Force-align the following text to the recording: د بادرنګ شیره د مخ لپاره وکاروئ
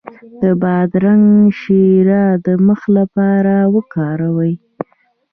د 0.41 0.43
بادرنګ 0.61 1.25
شیره 1.59 2.23
د 2.45 2.47
مخ 2.67 2.81
لپاره 2.97 3.55
وکاروئ 3.75 4.53